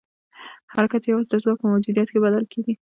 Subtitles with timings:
[0.73, 2.73] حرکت یوازې د ځواک په موجودیت کې بدل کېږي.